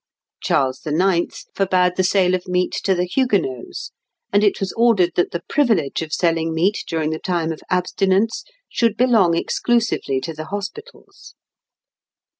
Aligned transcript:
Charles 0.41 0.83
IX 0.83 1.45
forbade 1.53 1.95
the 1.95 2.03
sale 2.03 2.33
of 2.33 2.47
meat 2.47 2.71
to 2.85 2.95
the 2.95 3.03
Huguenots; 3.05 3.91
and 4.33 4.43
it 4.43 4.59
was 4.59 4.73
ordered 4.73 5.11
that 5.13 5.29
the 5.29 5.43
privilege 5.47 6.01
of 6.01 6.11
selling 6.11 6.55
meat 6.55 6.83
during 6.87 7.11
the 7.11 7.19
time 7.19 7.51
of 7.51 7.61
abstinence 7.69 8.43
should 8.67 8.97
belong 8.97 9.37
exclusively 9.37 10.19
to 10.21 10.33
the 10.33 10.45
hospitals. 10.45 11.35